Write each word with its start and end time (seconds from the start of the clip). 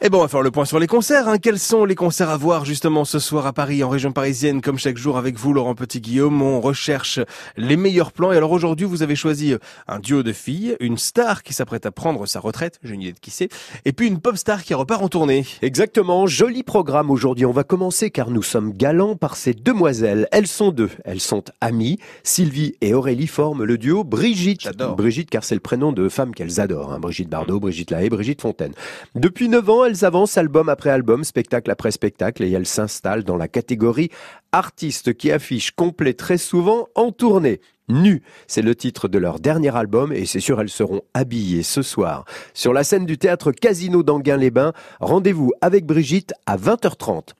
Et 0.00 0.10
bon, 0.10 0.18
on 0.18 0.22
va 0.22 0.28
faire 0.28 0.42
le 0.42 0.52
point 0.52 0.64
sur 0.64 0.78
les 0.78 0.86
concerts. 0.86 1.26
Hein. 1.26 1.38
Quels 1.38 1.58
sont 1.58 1.84
les 1.84 1.96
concerts 1.96 2.30
à 2.30 2.36
voir 2.36 2.64
justement 2.64 3.04
ce 3.04 3.18
soir 3.18 3.46
à 3.46 3.52
Paris, 3.52 3.82
en 3.82 3.88
région 3.88 4.12
parisienne, 4.12 4.60
comme 4.60 4.78
chaque 4.78 4.96
jour 4.96 5.18
avec 5.18 5.36
vous, 5.36 5.52
Laurent 5.52 5.74
Petit-Guillaume? 5.74 6.40
On 6.40 6.60
recherche 6.60 7.18
les 7.56 7.76
meilleurs 7.76 8.12
plans. 8.12 8.30
Et 8.30 8.36
alors 8.36 8.52
aujourd'hui, 8.52 8.86
vous 8.86 9.02
avez 9.02 9.16
choisi 9.16 9.54
euh, 9.54 9.58
un 9.88 9.98
duo 9.98 10.22
de 10.22 10.32
filles, 10.32 10.76
une 10.78 10.98
star 10.98 11.42
qui 11.42 11.52
s'apprête 11.52 11.84
à 11.84 11.90
prendre 11.90 12.26
sa 12.26 12.38
retraite, 12.38 12.78
j'ai 12.84 12.94
une 12.94 13.02
idée 13.02 13.12
de 13.12 13.18
qui 13.18 13.32
c'est, 13.32 13.48
et 13.84 13.92
puis 13.92 14.06
une 14.06 14.20
pop 14.20 14.36
star 14.36 14.62
qui 14.62 14.72
repart 14.72 15.02
en 15.02 15.08
tournée. 15.08 15.44
Exactement, 15.62 16.28
joli 16.28 16.62
programme 16.62 17.10
aujourd'hui. 17.10 17.44
On 17.44 17.50
va 17.50 17.64
commencer 17.64 18.10
car 18.12 18.30
nous 18.30 18.44
sommes 18.44 18.72
galants 18.74 19.16
par 19.16 19.34
ces 19.34 19.52
demoiselles. 19.52 20.28
Elles 20.30 20.46
sont 20.46 20.70
deux, 20.70 20.90
elles 21.04 21.20
sont 21.20 21.42
amies. 21.60 21.98
Sylvie 22.22 22.76
et 22.82 22.94
Aurélie 22.94 23.26
forment 23.26 23.64
le 23.64 23.76
duo 23.78 24.04
Brigitte. 24.04 24.60
J'adore. 24.60 24.94
Brigitte 24.94 25.28
car 25.28 25.42
c'est 25.42 25.56
le 25.56 25.60
prénom 25.60 25.90
de 25.90 26.08
femme 26.08 26.36
qu'elles 26.36 26.60
adorent. 26.60 26.92
hein. 26.92 27.00
Brigitte 27.00 27.28
Bardot, 27.28 27.58
Brigitte 27.58 27.90
Lahaye, 27.90 28.10
Brigitte 28.10 28.42
Fontaine. 28.42 28.72
Depuis 29.16 29.48
9 29.48 29.68
ans, 29.70 29.87
elles 29.88 30.04
avancent 30.04 30.36
album 30.36 30.68
après 30.68 30.90
album, 30.90 31.24
spectacle 31.24 31.70
après 31.70 31.90
spectacle 31.90 32.44
et 32.44 32.50
elles 32.52 32.66
s'installent 32.66 33.24
dans 33.24 33.38
la 33.38 33.48
catégorie 33.48 34.10
artistes 34.52 35.14
qui 35.14 35.32
affichent 35.32 35.70
complet 35.70 36.12
très 36.12 36.36
souvent 36.36 36.88
en 36.94 37.10
tournée. 37.10 37.60
Nu, 37.88 38.22
c'est 38.46 38.60
le 38.60 38.74
titre 38.74 39.08
de 39.08 39.16
leur 39.16 39.40
dernier 39.40 39.74
album 39.74 40.12
et 40.12 40.26
c'est 40.26 40.40
sûr 40.40 40.60
elles 40.60 40.68
seront 40.68 41.00
habillées 41.14 41.62
ce 41.62 41.80
soir 41.80 42.26
sur 42.52 42.74
la 42.74 42.84
scène 42.84 43.06
du 43.06 43.16
théâtre 43.16 43.50
Casino 43.50 44.02
d'Anguin-les-Bains. 44.02 44.74
Rendez-vous 45.00 45.52
avec 45.62 45.86
Brigitte 45.86 46.34
à 46.44 46.58
20h30. 46.58 47.32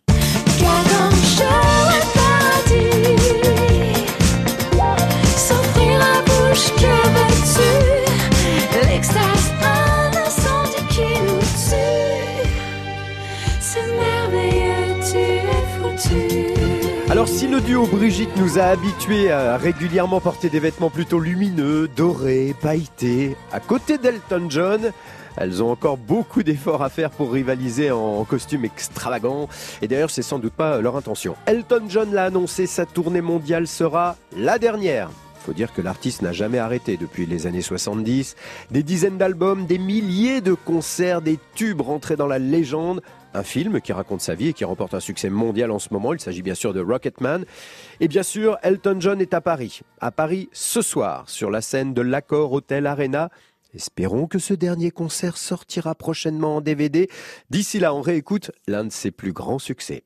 Alors 17.11 17.27
si 17.27 17.49
le 17.49 17.63
duo 17.63 17.87
Brigitte 17.87 18.37
nous 18.37 18.59
a 18.59 18.65
habitués 18.65 19.31
à 19.31 19.57
régulièrement 19.57 20.21
porter 20.21 20.51
des 20.51 20.61
vêtements 20.61 20.91
plutôt 20.91 21.19
lumineux, 21.19 21.89
dorés, 21.89 22.55
pailletés, 22.61 23.35
à 23.51 23.61
côté 23.61 23.97
d'Elton 23.97 24.51
John, 24.51 24.93
elles 25.39 25.63
ont 25.63 25.71
encore 25.71 25.97
beaucoup 25.97 26.43
d'efforts 26.43 26.83
à 26.83 26.91
faire 26.91 27.09
pour 27.09 27.33
rivaliser 27.33 27.91
en 27.91 28.23
costume 28.25 28.67
extravagant. 28.67 29.49
Et 29.81 29.89
d'ailleurs, 29.89 30.11
c'est 30.11 30.21
sans 30.21 30.39
doute 30.39 30.53
pas 30.53 30.83
leur 30.83 30.97
intention. 30.97 31.35
Elton 31.47 31.85
John 31.89 32.13
l'a 32.13 32.25
annoncé, 32.25 32.67
sa 32.67 32.85
tournée 32.85 33.23
mondiale 33.23 33.67
sera 33.67 34.17
la 34.37 34.59
dernière. 34.59 35.09
Faut 35.47 35.55
dire 35.55 35.73
que 35.73 35.81
l'artiste 35.81 36.21
n'a 36.21 36.33
jamais 36.33 36.59
arrêté 36.59 36.99
depuis 36.99 37.25
les 37.25 37.47
années 37.47 37.63
70. 37.63 38.37
Des 38.71 38.83
dizaines 38.83 39.17
d'albums, 39.17 39.65
des 39.65 39.79
milliers 39.79 40.43
de 40.43 40.53
concerts, 40.53 41.23
des 41.23 41.39
tubes 41.55 41.81
rentrés 41.81 42.17
dans 42.17 42.27
la 42.27 42.39
légende. 42.39 43.01
Un 43.39 43.45
film 43.45 43.81
qui 43.81 43.93
raconte 43.93 44.21
sa 44.21 44.35
vie 44.35 44.49
et 44.49 44.53
qui 44.53 44.65
remporte 44.65 44.95
un 44.95 45.01
succès 45.01 45.31
mondial 45.31 45.71
en 45.71 45.79
ce 45.79 45.91
moment. 45.93 46.13
Il 46.13 46.19
s'agit 46.19 46.43
bien 46.43 46.57
sûr 46.57 46.75
de 46.75 46.81
Rocketman. 46.81 47.45
Et 48.01 48.09
bien 48.09 48.25
sûr, 48.25 48.59
Elton 48.65 48.97
John 48.99 49.21
est 49.21 49.33
à 49.33 49.41
Paris. 49.41 49.83
À 50.01 50.11
Paris 50.11 50.49
ce 50.51 50.83
soir, 50.83 51.31
sur 51.31 51.49
la 51.49 51.61
scène 51.61 51.95
de 51.95 52.03
l'Accor 52.03 52.53
Hotel 52.53 52.85
Arena. 52.89 53.31
Espérons 53.73 54.27
que 54.27 54.41
ce 54.41 54.55
dernier 54.55 54.91
concert 54.91 55.37
sortira 55.37 55.95
prochainement 55.95 56.57
en 56.57 56.61
DVD. 56.61 57.09
D'ici 57.49 57.79
là, 57.79 57.95
on 57.95 58.01
réécoute 58.01 58.51
l'un 58.67 58.83
de 58.83 58.91
ses 58.91 59.13
plus 59.13 59.33
grands 59.33 59.61
succès. 59.61 60.03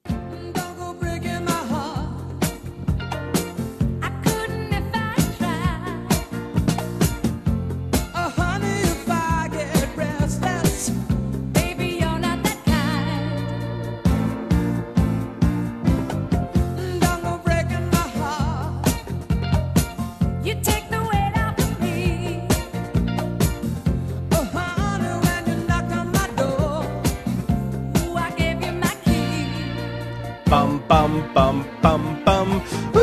bum. 32.24 32.62
Ooh. 32.96 33.01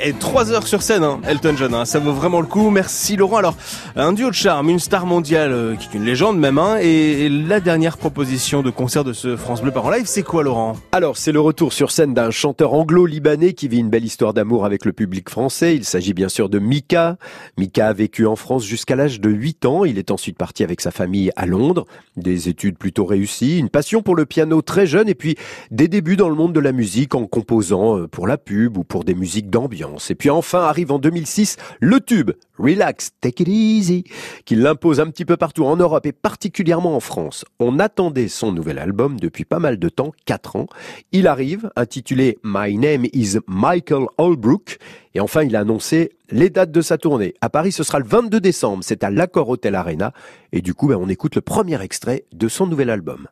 Et 0.00 0.12
trois 0.12 0.52
heures 0.52 0.66
sur 0.68 0.82
scène, 0.82 1.02
hein, 1.02 1.20
Elton 1.26 1.54
John, 1.56 1.74
hein, 1.74 1.84
ça 1.84 1.98
vaut 1.98 2.12
vraiment 2.12 2.40
le 2.40 2.46
coup. 2.46 2.70
Merci 2.70 3.16
Laurent. 3.16 3.38
Alors, 3.38 3.56
un 3.96 4.12
duo 4.12 4.30
de 4.30 4.34
charme, 4.34 4.70
une 4.70 4.78
star 4.78 5.06
mondiale, 5.06 5.50
euh, 5.52 5.74
qui 5.74 5.88
est 5.88 5.94
une 5.94 6.04
légende 6.04 6.38
même, 6.38 6.56
hein, 6.56 6.76
et 6.80 7.28
la 7.28 7.58
dernière 7.58 7.98
proposition 7.98 8.62
de 8.62 8.70
concert 8.70 9.02
de 9.02 9.12
ce 9.12 9.36
France 9.36 9.60
Bleu 9.60 9.72
par 9.72 9.86
en 9.86 9.90
live, 9.90 10.06
c'est 10.06 10.22
quoi 10.22 10.44
Laurent? 10.44 10.76
Alors, 10.92 11.16
c'est 11.16 11.32
le 11.32 11.40
retour 11.40 11.72
sur 11.72 11.90
scène 11.90 12.14
d'un 12.14 12.30
chanteur 12.30 12.74
anglo-libanais 12.74 13.54
qui 13.54 13.66
vit 13.66 13.78
une 13.78 13.90
belle 13.90 14.04
histoire 14.04 14.34
d'amour 14.34 14.64
avec 14.64 14.84
le 14.84 14.92
public 14.92 15.28
français. 15.28 15.74
Il 15.74 15.84
s'agit 15.84 16.14
bien 16.14 16.28
sûr 16.28 16.48
de 16.48 16.60
Mika. 16.60 17.16
Mika 17.56 17.88
a 17.88 17.92
vécu 17.92 18.24
en 18.24 18.36
France 18.36 18.64
jusqu'à 18.64 18.94
l'âge 18.94 19.20
de 19.20 19.30
8 19.30 19.66
ans. 19.66 19.84
Il 19.84 19.98
est 19.98 20.12
ensuite 20.12 20.38
parti 20.38 20.62
avec 20.62 20.80
sa 20.80 20.92
famille 20.92 21.32
à 21.34 21.44
Londres. 21.44 21.86
Des 22.16 22.48
études 22.48 22.78
plutôt 22.78 23.04
réussies, 23.04 23.58
une 23.58 23.68
passion 23.68 24.02
pour 24.02 24.14
le 24.14 24.26
piano 24.26 24.62
très 24.62 24.86
jeune 24.86 25.08
et 25.08 25.16
puis 25.16 25.34
des 25.72 25.88
débuts 25.88 26.16
dans 26.16 26.28
le 26.28 26.36
monde 26.36 26.52
de 26.52 26.60
la 26.60 26.72
musique 26.72 27.16
en 27.16 27.26
composant 27.26 27.98
euh, 27.98 28.06
pour 28.06 28.28
la 28.28 28.38
pub 28.38 28.78
ou 28.78 28.84
pour 28.84 29.02
des 29.02 29.14
musiques 29.14 29.50
d'ambiance. 29.50 29.87
Et 30.10 30.14
puis 30.14 30.30
enfin 30.30 30.60
arrive 30.60 30.92
en 30.92 30.98
2006 30.98 31.56
le 31.80 32.00
tube 32.00 32.32
Relax, 32.58 33.10
Take 33.20 33.44
It 33.44 33.48
Easy, 33.48 34.04
qui 34.44 34.56
l'impose 34.56 35.00
un 35.00 35.06
petit 35.06 35.24
peu 35.24 35.36
partout 35.36 35.64
en 35.64 35.76
Europe 35.76 36.06
et 36.06 36.12
particulièrement 36.12 36.96
en 36.96 37.00
France. 37.00 37.44
On 37.60 37.78
attendait 37.78 38.28
son 38.28 38.52
nouvel 38.52 38.78
album 38.78 39.18
depuis 39.20 39.44
pas 39.44 39.60
mal 39.60 39.78
de 39.78 39.88
temps, 39.88 40.12
4 40.26 40.56
ans. 40.56 40.66
Il 41.12 41.26
arrive, 41.26 41.70
intitulé 41.76 42.38
My 42.42 42.76
Name 42.76 43.06
is 43.12 43.38
Michael 43.46 44.06
Holbrook. 44.18 44.78
Et 45.14 45.20
enfin, 45.20 45.42
il 45.42 45.56
a 45.56 45.60
annoncé 45.60 46.10
les 46.30 46.50
dates 46.50 46.72
de 46.72 46.80
sa 46.80 46.98
tournée. 46.98 47.34
À 47.40 47.48
Paris, 47.48 47.72
ce 47.72 47.82
sera 47.82 47.98
le 47.98 48.04
22 48.04 48.40
décembre. 48.40 48.82
C'est 48.84 49.04
à 49.04 49.10
l'Accor 49.10 49.48
Hotel 49.48 49.74
Arena. 49.74 50.12
Et 50.52 50.60
du 50.60 50.74
coup, 50.74 50.88
ben, 50.88 50.98
on 51.00 51.08
écoute 51.08 51.34
le 51.34 51.40
premier 51.40 51.80
extrait 51.82 52.24
de 52.32 52.48
son 52.48 52.66
nouvel 52.66 52.90
album. 52.90 53.28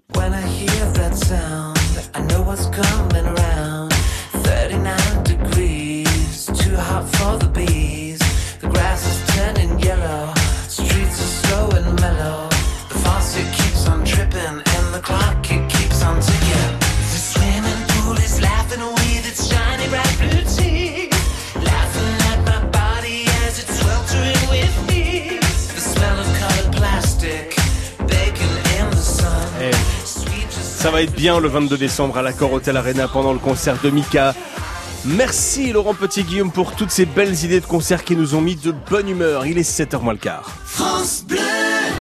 Ça 30.77 30.91
va 30.91 31.03
être 31.03 31.15
bien 31.15 31.41
le 31.41 31.49
22 31.49 31.79
décembre 31.79 32.19
à 32.19 32.23
l'Accor 32.23 32.53
Hotel 32.53 32.77
Arena 32.77 33.09
pendant 33.09 33.33
le 33.33 33.39
concert 33.39 33.77
de 33.83 33.89
Mika. 33.89 34.35
Merci 35.07 35.73
Laurent 35.73 35.95
Petit-Guillaume 35.95 36.53
pour 36.53 36.77
toutes 36.77 36.91
ces 36.91 37.07
belles 37.07 37.45
idées 37.45 37.61
de 37.61 37.67
concert 37.67 38.05
qui 38.05 38.15
nous 38.15 38.35
ont 38.35 38.43
mis 38.43 38.57
de 38.57 38.75
bonne 38.91 39.09
humeur. 39.09 39.47
Il 39.47 39.57
est 39.57 39.69
7h 39.69 40.01
moins 40.03 40.13
le 40.13 40.19
quart. 40.19 40.51
France. 40.65 41.25